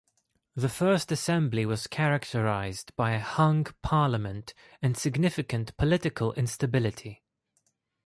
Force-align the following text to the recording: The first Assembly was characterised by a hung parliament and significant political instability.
The 0.55 0.67
first 0.67 1.11
Assembly 1.11 1.63
was 1.63 1.85
characterised 1.85 2.91
by 2.95 3.11
a 3.11 3.19
hung 3.19 3.65
parliament 3.83 4.55
and 4.81 4.97
significant 4.97 5.77
political 5.77 6.33
instability. 6.33 7.21